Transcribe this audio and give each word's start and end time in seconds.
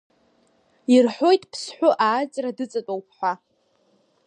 Ирҳәоит 0.93 1.43
Ԥсҳәы 1.51 1.89
ааҵра 2.07 2.57
дыҵатәоуп 2.57 3.07
ҳәа. 3.17 3.33